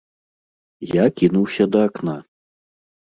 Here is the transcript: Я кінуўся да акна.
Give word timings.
Я 1.01 1.05
кінуўся 1.21 1.63
да 1.77 1.87
акна. 1.91 2.17